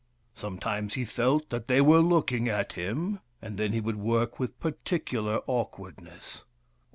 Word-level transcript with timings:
Sometimes 0.33 0.95
he 0.95 1.05
felt 1.05 1.51
that 1.51 1.67
they 1.67 1.79
were 1.79 1.99
looking 1.99 2.49
at 2.49 2.73
him, 2.73 3.19
and 3.39 3.55
then 3.59 3.71
he 3.71 3.79
would 3.79 3.97
work 3.97 4.39
with 4.39 4.59
par 4.59 4.73
ticular 4.83 5.43
awkwardness. 5.45 6.41